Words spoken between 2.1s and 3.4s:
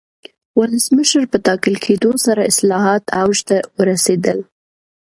سره اصلاحات اوج